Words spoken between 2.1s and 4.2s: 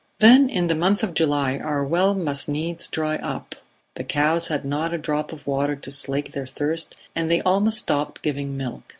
must needs dry up; the